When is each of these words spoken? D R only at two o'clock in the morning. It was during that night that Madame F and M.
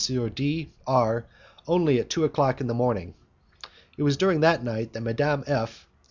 D 0.33 0.71
R 0.87 1.25
only 1.67 1.99
at 1.99 2.09
two 2.09 2.23
o'clock 2.23 2.59
in 2.59 2.65
the 2.65 2.73
morning. 2.73 3.13
It 3.97 4.01
was 4.01 4.17
during 4.17 4.39
that 4.39 4.63
night 4.63 4.93
that 4.93 5.01
Madame 5.01 5.41
F 5.41 5.47
and 5.47 5.59
M. 5.59 5.89